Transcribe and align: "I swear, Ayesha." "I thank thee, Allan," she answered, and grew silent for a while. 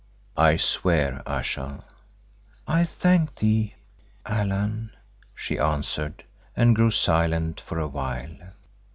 "I 0.35 0.57
swear, 0.57 1.21
Ayesha." 1.27 1.83
"I 2.67 2.85
thank 2.85 3.35
thee, 3.35 3.75
Allan," 4.25 4.93
she 5.35 5.59
answered, 5.59 6.23
and 6.57 6.75
grew 6.75 6.89
silent 6.89 7.61
for 7.61 7.77
a 7.77 7.87
while. 7.87 8.35